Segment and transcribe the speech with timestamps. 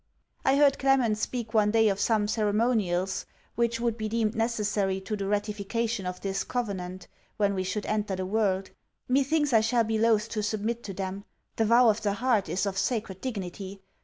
[0.43, 5.15] I heard Clement speak one day of some ceremonials which would be deemed necessary to
[5.15, 8.71] the ratification of this covenant, when we should enter the world.
[9.07, 11.23] Methinks I shall be loath to submit to them.
[11.55, 13.83] The vow of the heart is of sacred dignity.